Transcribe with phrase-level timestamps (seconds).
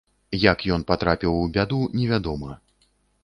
[0.51, 2.51] Як ён патрапіў у бяду, невядома.